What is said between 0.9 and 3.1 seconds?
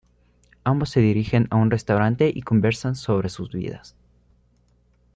dirigen a un restaurante y conversan